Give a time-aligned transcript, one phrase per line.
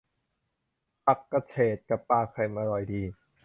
[1.05, 3.01] ผัดกระเฉดกับปลาเค็ม อร่อยดี